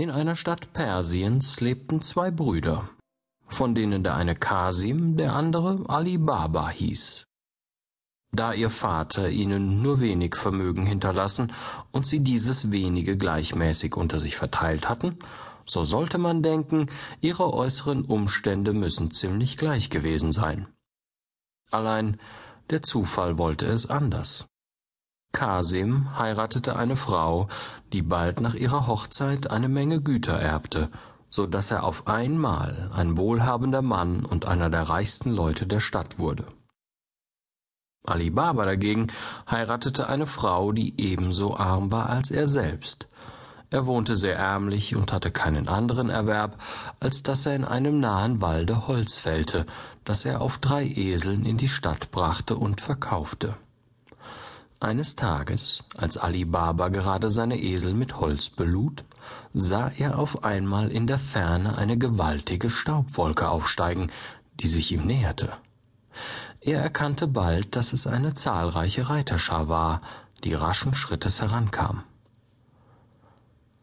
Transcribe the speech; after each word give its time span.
In 0.00 0.12
einer 0.12 0.36
Stadt 0.36 0.72
Persiens 0.74 1.60
lebten 1.60 2.00
zwei 2.02 2.30
Brüder, 2.30 2.88
von 3.48 3.74
denen 3.74 4.04
der 4.04 4.14
eine 4.14 4.36
Kasim, 4.36 5.16
der 5.16 5.34
andere 5.34 5.84
Ali 5.88 6.18
Baba 6.18 6.68
hieß. 6.68 7.24
Da 8.30 8.52
ihr 8.52 8.70
Vater 8.70 9.28
ihnen 9.28 9.82
nur 9.82 9.98
wenig 9.98 10.36
Vermögen 10.36 10.86
hinterlassen 10.86 11.52
und 11.90 12.06
sie 12.06 12.20
dieses 12.20 12.70
wenige 12.70 13.16
gleichmäßig 13.16 13.96
unter 13.96 14.20
sich 14.20 14.36
verteilt 14.36 14.88
hatten, 14.88 15.18
so 15.66 15.82
sollte 15.82 16.18
man 16.18 16.44
denken, 16.44 16.86
ihre 17.20 17.52
äußeren 17.52 18.04
Umstände 18.04 18.74
müssen 18.74 19.10
ziemlich 19.10 19.58
gleich 19.58 19.90
gewesen 19.90 20.32
sein. 20.32 20.68
Allein 21.72 22.20
der 22.70 22.84
Zufall 22.84 23.36
wollte 23.36 23.66
es 23.66 23.90
anders. 23.90 24.46
Kasim 25.38 26.18
heiratete 26.18 26.74
eine 26.74 26.96
Frau, 26.96 27.46
die 27.92 28.02
bald 28.02 28.40
nach 28.40 28.54
ihrer 28.54 28.88
Hochzeit 28.88 29.52
eine 29.52 29.68
Menge 29.68 30.00
Güter 30.00 30.36
erbte, 30.36 30.90
so 31.30 31.46
dass 31.46 31.70
er 31.70 31.84
auf 31.84 32.08
einmal 32.08 32.90
ein 32.92 33.16
wohlhabender 33.16 33.80
Mann 33.80 34.24
und 34.24 34.48
einer 34.48 34.68
der 34.68 34.88
reichsten 34.88 35.30
Leute 35.30 35.68
der 35.68 35.78
Stadt 35.78 36.18
wurde. 36.18 36.44
Ali 38.04 38.30
Baba 38.30 38.64
dagegen 38.64 39.06
heiratete 39.48 40.08
eine 40.08 40.26
Frau, 40.26 40.72
die 40.72 41.00
ebenso 41.00 41.56
arm 41.56 41.92
war 41.92 42.08
als 42.08 42.32
er 42.32 42.48
selbst. 42.48 43.06
Er 43.70 43.86
wohnte 43.86 44.16
sehr 44.16 44.34
ärmlich 44.34 44.96
und 44.96 45.12
hatte 45.12 45.30
keinen 45.30 45.68
anderen 45.68 46.10
Erwerb, 46.10 46.60
als 46.98 47.22
dass 47.22 47.46
er 47.46 47.54
in 47.54 47.64
einem 47.64 48.00
nahen 48.00 48.40
Walde 48.40 48.88
Holz 48.88 49.20
fällte, 49.20 49.66
das 50.04 50.24
er 50.24 50.40
auf 50.40 50.58
drei 50.58 50.84
Eseln 50.84 51.46
in 51.46 51.58
die 51.58 51.68
Stadt 51.68 52.10
brachte 52.10 52.56
und 52.56 52.80
verkaufte. 52.80 53.54
Eines 54.80 55.16
Tages, 55.16 55.82
als 55.96 56.16
Ali 56.16 56.44
Baba 56.44 56.88
gerade 56.88 57.30
seine 57.30 57.60
Esel 57.60 57.94
mit 57.94 58.20
Holz 58.20 58.48
belud, 58.48 59.02
sah 59.52 59.88
er 59.88 60.20
auf 60.20 60.44
einmal 60.44 60.92
in 60.92 61.08
der 61.08 61.18
Ferne 61.18 61.76
eine 61.76 61.98
gewaltige 61.98 62.70
Staubwolke 62.70 63.50
aufsteigen, 63.50 64.12
die 64.60 64.68
sich 64.68 64.92
ihm 64.92 65.04
näherte. 65.04 65.52
Er 66.60 66.80
erkannte 66.80 67.26
bald, 67.26 67.74
dass 67.74 67.92
es 67.92 68.06
eine 68.06 68.34
zahlreiche 68.34 69.08
Reiterschar 69.08 69.68
war, 69.68 70.00
die 70.44 70.54
raschen 70.54 70.94
Schrittes 70.94 71.40
herankam. 71.40 72.04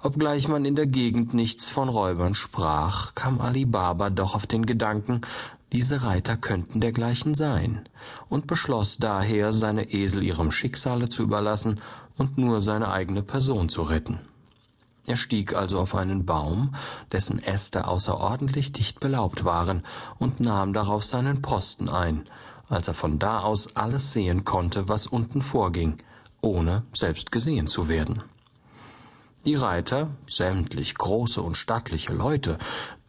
Obgleich 0.00 0.46
man 0.46 0.64
in 0.64 0.76
der 0.76 0.86
Gegend 0.86 1.34
nichts 1.34 1.68
von 1.68 1.88
Räubern 1.88 2.36
sprach, 2.36 3.16
kam 3.16 3.40
Ali 3.40 3.64
Baba 3.64 4.08
doch 4.08 4.36
auf 4.36 4.46
den 4.46 4.66
Gedanken, 4.66 5.22
diese 5.76 6.02
Reiter 6.02 6.38
könnten 6.38 6.80
dergleichen 6.80 7.34
sein, 7.34 7.82
und 8.30 8.46
beschloss 8.46 8.96
daher, 8.96 9.52
seine 9.52 9.90
Esel 9.92 10.22
ihrem 10.22 10.50
Schicksale 10.50 11.10
zu 11.10 11.22
überlassen 11.22 11.82
und 12.16 12.38
nur 12.38 12.62
seine 12.62 12.90
eigene 12.90 13.22
Person 13.22 13.68
zu 13.68 13.82
retten. 13.82 14.20
Er 15.06 15.16
stieg 15.16 15.54
also 15.54 15.78
auf 15.78 15.94
einen 15.94 16.24
Baum, 16.24 16.74
dessen 17.12 17.42
Äste 17.42 17.88
außerordentlich 17.88 18.72
dicht 18.72 19.00
belaubt 19.00 19.44
waren, 19.44 19.82
und 20.16 20.40
nahm 20.40 20.72
darauf 20.72 21.04
seinen 21.04 21.42
Posten 21.42 21.90
ein, 21.90 22.24
als 22.70 22.88
er 22.88 22.94
von 22.94 23.18
da 23.18 23.40
aus 23.40 23.76
alles 23.76 24.14
sehen 24.14 24.46
konnte, 24.46 24.88
was 24.88 25.06
unten 25.06 25.42
vorging, 25.42 25.98
ohne 26.40 26.84
selbst 26.94 27.30
gesehen 27.30 27.66
zu 27.66 27.90
werden. 27.90 28.22
Die 29.44 29.56
Reiter, 29.56 30.08
sämtlich 30.26 30.94
große 30.94 31.42
und 31.42 31.58
stattliche 31.58 32.14
Leute, 32.14 32.56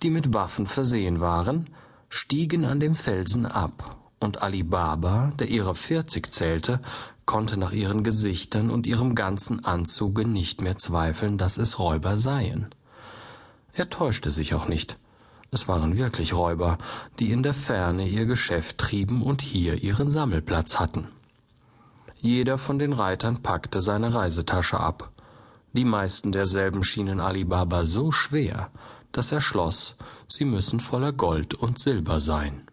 die 0.04 0.10
mit 0.10 0.34
Waffen 0.34 0.68
versehen 0.68 1.22
waren, 1.22 1.70
stiegen 2.10 2.66
an 2.66 2.80
dem 2.80 2.96
Felsen 2.96 3.46
ab, 3.46 3.98
und 4.20 4.42
Ali 4.42 4.64
Baba, 4.64 5.32
der 5.38 5.48
ihre 5.48 5.76
vierzig 5.76 6.32
zählte, 6.32 6.80
konnte 7.26 7.58
nach 7.58 7.72
ihren 7.72 8.04
Gesichtern 8.04 8.70
und 8.70 8.88
ihrem 8.88 9.14
ganzen 9.14 9.64
Anzuge 9.66 10.26
nicht 10.28 10.62
mehr 10.62 10.78
zweifeln, 10.78 11.38
dass 11.38 11.58
es 11.58 11.78
Räuber 11.78 12.18
seien. 12.18 12.68
Er 13.74 13.90
täuschte 13.90 14.32
sich 14.32 14.56
auch 14.56 14.68
nicht. 14.68 14.98
Es 15.52 15.68
waren 15.68 15.98
wirklich 15.98 16.34
Räuber, 16.34 16.78
die 17.20 17.32
in 17.32 17.44
der 17.44 17.54
Ferne 17.54 18.08
ihr 18.08 18.26
Geschäft 18.26 18.80
trieben 18.80 19.22
und 19.22 19.42
hier 19.42 19.84
ihren 19.84 20.10
Sammelplatz 20.10 20.80
hatten. 20.80 21.08
Jeder 22.20 22.58
von 22.58 22.80
den 22.80 22.94
Reitern 22.94 23.44
packte 23.44 23.82
seine 23.82 24.14
Reisetasche 24.14 24.80
ab. 24.80 25.12
Die 25.74 25.86
meisten 25.86 26.32
derselben 26.32 26.84
schienen 26.84 27.20
Ali 27.20 27.44
Baba 27.44 27.86
so 27.86 28.12
schwer, 28.12 28.72
dass 29.12 29.32
er 29.32 29.42
schloss, 29.42 29.96
sie 30.28 30.46
müssen 30.46 30.80
voller 30.80 31.14
Gold 31.14 31.54
und 31.54 31.80
Silber 31.80 32.20
sein. 32.20 32.68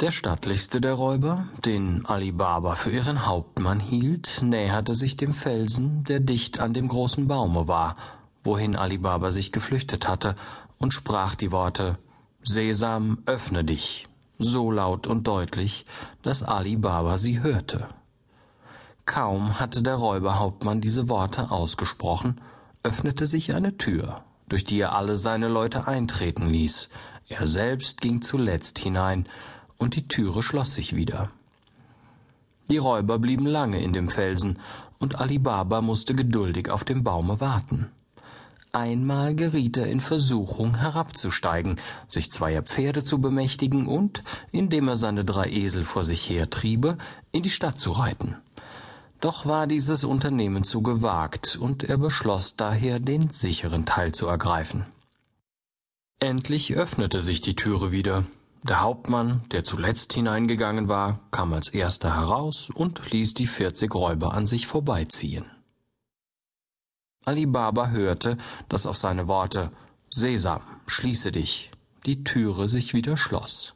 Der 0.00 0.10
stattlichste 0.10 0.82
der 0.82 0.92
Räuber, 0.92 1.46
den 1.64 2.04
Ali 2.04 2.30
Baba 2.30 2.74
für 2.74 2.90
ihren 2.90 3.24
Hauptmann 3.24 3.80
hielt, 3.80 4.42
näherte 4.42 4.94
sich 4.94 5.16
dem 5.16 5.32
Felsen, 5.32 6.04
der 6.04 6.20
dicht 6.20 6.60
an 6.60 6.74
dem 6.74 6.88
großen 6.88 7.26
Baume 7.26 7.66
war, 7.66 7.96
wohin 8.44 8.76
Ali 8.76 8.98
Baba 8.98 9.32
sich 9.32 9.52
geflüchtet 9.52 10.06
hatte, 10.06 10.34
und 10.78 10.92
sprach 10.92 11.34
die 11.34 11.50
Worte 11.50 11.98
Sesam, 12.42 13.22
öffne 13.24 13.64
dich, 13.64 14.06
so 14.38 14.70
laut 14.70 15.06
und 15.06 15.26
deutlich, 15.26 15.86
dass 16.22 16.42
Ali 16.42 16.76
Baba 16.76 17.16
sie 17.16 17.40
hörte. 17.40 17.88
Kaum 19.06 19.60
hatte 19.60 19.82
der 19.82 19.94
Räuberhauptmann 19.94 20.80
diese 20.80 21.08
Worte 21.08 21.52
ausgesprochen, 21.52 22.40
öffnete 22.82 23.26
sich 23.26 23.54
eine 23.54 23.78
Tür, 23.78 24.24
durch 24.48 24.64
die 24.64 24.80
er 24.80 24.94
alle 24.94 25.16
seine 25.16 25.46
Leute 25.48 25.86
eintreten 25.86 26.48
ließ. 26.48 26.88
Er 27.28 27.46
selbst 27.46 28.00
ging 28.00 28.20
zuletzt 28.20 28.80
hinein, 28.80 29.26
und 29.78 29.94
die 29.94 30.08
Türe 30.08 30.42
schloss 30.42 30.74
sich 30.74 30.96
wieder. 30.96 31.30
Die 32.68 32.78
Räuber 32.78 33.18
blieben 33.18 33.46
lange 33.46 33.80
in 33.80 33.92
dem 33.92 34.08
Felsen, 34.08 34.58
und 34.98 35.20
Ali 35.20 35.38
Baba 35.38 35.80
musste 35.80 36.14
geduldig 36.14 36.70
auf 36.70 36.82
dem 36.82 37.04
Baume 37.04 37.40
warten. 37.40 37.90
Einmal 38.72 39.36
geriet 39.36 39.76
er 39.76 39.86
in 39.86 40.00
Versuchung 40.00 40.76
herabzusteigen, 40.76 41.76
sich 42.08 42.30
zweier 42.32 42.62
Pferde 42.62 43.04
zu 43.04 43.20
bemächtigen 43.20 43.86
und, 43.86 44.24
indem 44.50 44.88
er 44.88 44.96
seine 44.96 45.24
drei 45.24 45.48
Esel 45.48 45.84
vor 45.84 46.04
sich 46.04 46.28
hertriebe, 46.28 46.98
in 47.32 47.42
die 47.42 47.50
Stadt 47.50 47.78
zu 47.78 47.92
reiten. 47.92 48.36
Doch 49.26 49.44
war 49.44 49.66
dieses 49.66 50.04
Unternehmen 50.04 50.62
zu 50.62 50.82
gewagt, 50.82 51.58
und 51.60 51.82
er 51.82 51.98
beschloss 51.98 52.54
daher, 52.54 53.00
den 53.00 53.28
sicheren 53.28 53.84
Teil 53.84 54.12
zu 54.12 54.28
ergreifen. 54.28 54.86
Endlich 56.20 56.76
öffnete 56.76 57.20
sich 57.20 57.40
die 57.40 57.56
Türe 57.56 57.90
wieder. 57.90 58.22
Der 58.62 58.82
Hauptmann, 58.82 59.42
der 59.50 59.64
zuletzt 59.64 60.12
hineingegangen 60.12 60.86
war, 60.86 61.18
kam 61.32 61.52
als 61.54 61.70
erster 61.70 62.14
heraus 62.14 62.70
und 62.72 63.10
ließ 63.10 63.34
die 63.34 63.48
vierzig 63.48 63.92
Räuber 63.96 64.32
an 64.32 64.46
sich 64.46 64.68
vorbeiziehen. 64.68 65.46
Ali 67.24 67.46
Baba 67.46 67.88
hörte, 67.88 68.36
dass 68.68 68.86
auf 68.86 68.96
seine 68.96 69.26
Worte 69.26 69.72
Sesam, 70.08 70.62
schließe 70.86 71.32
dich, 71.32 71.72
die 72.06 72.22
Türe 72.22 72.68
sich 72.68 72.94
wieder 72.94 73.16
schloss. 73.16 73.74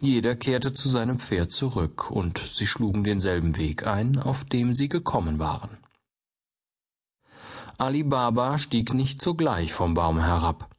Jeder 0.00 0.36
kehrte 0.36 0.74
zu 0.74 0.88
seinem 0.88 1.18
Pferd 1.18 1.52
zurück, 1.52 2.10
und 2.10 2.38
sie 2.38 2.66
schlugen 2.66 3.02
denselben 3.04 3.56
Weg 3.56 3.86
ein, 3.86 4.18
auf 4.18 4.44
dem 4.44 4.74
sie 4.74 4.88
gekommen 4.88 5.38
waren. 5.38 5.78
Ali 7.78 8.02
Baba 8.02 8.58
stieg 8.58 8.94
nicht 8.94 9.20
sogleich 9.22 9.72
vom 9.72 9.94
Baum 9.94 10.18
herab. 10.18 10.70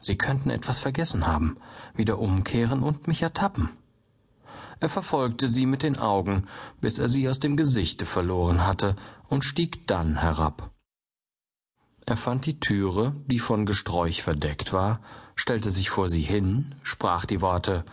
Sie 0.00 0.16
könnten 0.16 0.50
etwas 0.50 0.78
vergessen 0.78 1.26
haben, 1.26 1.56
wieder 1.94 2.18
umkehren 2.18 2.82
und 2.82 3.08
mich 3.08 3.22
ertappen. 3.22 3.70
Er 4.80 4.88
verfolgte 4.88 5.48
sie 5.48 5.64
mit 5.64 5.82
den 5.82 5.98
Augen, 5.98 6.42
bis 6.80 6.98
er 6.98 7.08
sie 7.08 7.28
aus 7.28 7.38
dem 7.38 7.56
Gesichte 7.56 8.04
verloren 8.04 8.66
hatte, 8.66 8.96
und 9.28 9.44
stieg 9.44 9.86
dann 9.86 10.20
herab. 10.20 10.72
Er 12.04 12.16
fand 12.16 12.46
die 12.46 12.58
Türe, 12.58 13.14
die 13.26 13.38
von 13.38 13.64
Gesträuch 13.64 14.22
verdeckt 14.22 14.72
war, 14.72 15.00
stellte 15.36 15.70
sich 15.70 15.88
vor 15.88 16.08
sie 16.08 16.22
hin, 16.22 16.74
sprach 16.82 17.26
die 17.26 17.40
Worte 17.40 17.84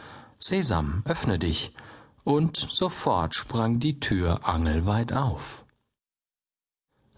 Sesam, 0.41 1.03
öffne 1.05 1.37
dich, 1.37 1.73
und 2.23 2.55
sofort 2.55 3.35
sprang 3.35 3.79
die 3.79 3.99
Tür 3.99 4.47
angelweit 4.47 5.11
auf. 5.11 5.65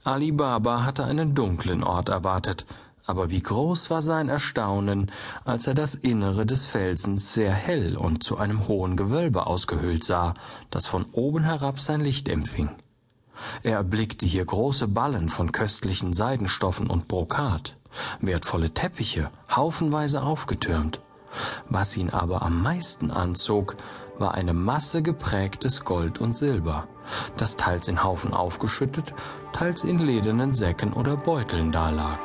Ali 0.03 0.31
Baba 0.31 0.83
hatte 0.83 1.03
einen 1.05 1.35
dunklen 1.35 1.83
Ort 1.83 2.09
erwartet, 2.09 2.65
aber 3.05 3.29
wie 3.29 3.41
groß 3.41 3.91
war 3.91 4.01
sein 4.01 4.29
Erstaunen, 4.29 5.11
als 5.45 5.67
er 5.67 5.75
das 5.75 5.93
Innere 5.93 6.47
des 6.47 6.65
Felsens 6.65 7.33
sehr 7.33 7.51
hell 7.51 7.95
und 7.95 8.23
zu 8.23 8.37
einem 8.37 8.67
hohen 8.67 8.97
Gewölbe 8.97 9.45
ausgehöhlt 9.45 10.03
sah, 10.03 10.33
das 10.71 10.87
von 10.87 11.05
oben 11.11 11.43
herab 11.43 11.79
sein 11.79 12.01
Licht 12.01 12.27
empfing. 12.27 12.71
Er 13.61 13.77
erblickte 13.77 14.25
hier 14.25 14.45
große 14.45 14.87
Ballen 14.87 15.29
von 15.29 15.51
köstlichen 15.51 16.13
Seidenstoffen 16.13 16.89
und 16.89 17.07
Brokat, 17.07 17.75
wertvolle 18.19 18.73
Teppiche, 18.73 19.29
haufenweise 19.55 20.23
aufgetürmt, 20.23 20.99
was 21.69 21.95
ihn 21.97 22.09
aber 22.09 22.41
am 22.41 22.61
meisten 22.61 23.11
anzog, 23.11 23.75
war 24.17 24.33
eine 24.35 24.53
Masse 24.53 25.01
geprägtes 25.01 25.83
Gold 25.83 26.19
und 26.19 26.35
Silber, 26.35 26.87
das 27.37 27.57
teils 27.57 27.87
in 27.87 28.03
Haufen 28.03 28.33
aufgeschüttet, 28.33 29.13
teils 29.51 29.83
in 29.83 29.99
ledernen 29.99 30.53
Säcken 30.53 30.93
oder 30.93 31.17
Beuteln 31.17 31.71
dalag. 31.71 32.19